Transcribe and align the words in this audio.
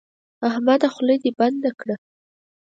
احمده 0.47 0.87
خوله 0.93 1.15
دې 1.23 1.31
بنده 1.39 1.71
کړه. 1.79 1.95